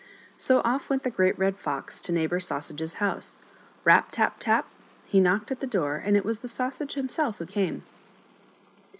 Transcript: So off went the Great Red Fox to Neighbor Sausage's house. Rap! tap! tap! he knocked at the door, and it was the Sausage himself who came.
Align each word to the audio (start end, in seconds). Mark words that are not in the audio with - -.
So 0.35 0.63
off 0.65 0.89
went 0.89 1.03
the 1.03 1.11
Great 1.11 1.37
Red 1.37 1.57
Fox 1.59 2.01
to 2.01 2.11
Neighbor 2.11 2.39
Sausage's 2.39 2.95
house. 2.95 3.37
Rap! 3.83 4.07
tap! 4.09 4.37
tap! 4.39 4.65
he 5.05 5.19
knocked 5.19 5.51
at 5.51 5.59
the 5.59 5.67
door, 5.67 6.01
and 6.03 6.17
it 6.17 6.25
was 6.25 6.39
the 6.39 6.47
Sausage 6.47 6.95
himself 6.95 7.37
who 7.37 7.45
came. 7.45 7.83